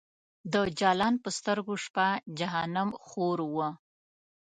[0.53, 2.07] د جلان په سترګو شپه
[2.39, 3.57] جهنم خور و